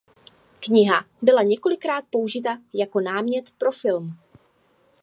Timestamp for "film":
3.71-4.17